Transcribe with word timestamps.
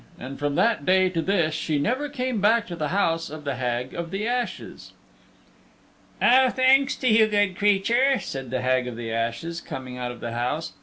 And 0.17 0.39
from 0.39 0.55
that 0.55 0.83
day 0.83 1.09
to 1.11 1.21
this 1.21 1.53
she 1.53 1.77
never 1.77 2.09
came 2.09 2.41
back 2.41 2.65
to 2.65 2.75
the 2.75 2.87
house 2.87 3.29
of 3.29 3.43
the 3.43 3.53
Hag 3.57 3.93
of 3.93 4.09
the 4.09 4.27
Ashes. 4.27 4.93
"Oh, 6.19 6.49
thanks 6.49 6.95
to 6.95 7.07
you, 7.07 7.27
good 7.27 7.55
creature," 7.55 8.17
said 8.19 8.49
the 8.49 8.61
Hag 8.61 8.87
of 8.87 8.95
the 8.95 9.11
Ashes, 9.11 9.61
coming 9.61 9.99
out 9.99 10.11
of 10.11 10.19
the 10.19 10.31
house. 10.31 10.73